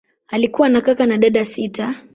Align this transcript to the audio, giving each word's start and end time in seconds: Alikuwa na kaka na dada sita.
Alikuwa 0.27 0.69
na 0.69 0.81
kaka 0.81 1.05
na 1.05 1.17
dada 1.17 1.45
sita. 1.45 1.95